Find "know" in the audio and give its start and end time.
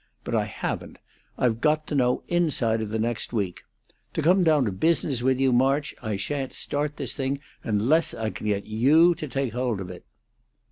1.93-2.23